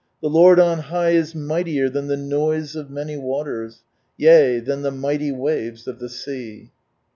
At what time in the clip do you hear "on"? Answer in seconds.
0.57-0.79